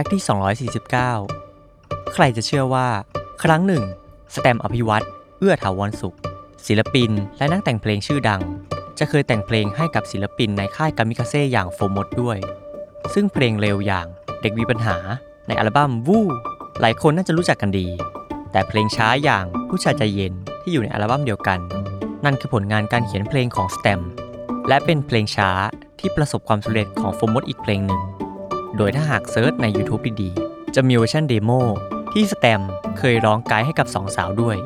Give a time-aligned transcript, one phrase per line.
[0.00, 0.24] Fact ที่
[1.38, 2.88] 249 ใครจะเชื่อว่า
[3.42, 3.84] ครั้งหนึ่ง
[4.34, 5.02] แสตมป์ อภิวัชร์
[5.38, 6.16] เอื้อถาวรสุข
[6.66, 8.42] ศิลปินและนักแต่งเพลงชื่อดัง
[8.98, 12.38] จะเคยแต่งเพลงให้กับศิลปินในค่ายกามิกาเซ่อย่างโฟร์-มดด้วย
[13.14, 14.06] ซึ่งเพลงเร็วอย่าง
[14.40, 14.96] เด็กมีปัญหา
[15.48, 16.26] ในอัลบั้มวู้
[16.80, 17.88] หลายคนน่าจะรู้จักกันดี
[18.52, 21.58] แต่เพลงช้าอย่างผู้ชายใจเย็นที่อยู่ในอัลบั้มเดียวกัน
[22.24, 24.00] นั่นคือผลงานการเขียนเพลงของแสตมป์
[24.68, 25.50] และเป็นเพลงช้า
[26.00, 28.02] ที่ประสบความสำเร็จของโฟร์-มดอีกเพลงหนึ่ง
[28.76, 31.50] โดยถ้าหาก search ใน YouTube ดีๆ จะมีเวอร์ชัน demo
[32.12, 32.62] ที่แสตมป์
[32.98, 34.56] เคยร้องไกด์ให้กับสองสาวด้วย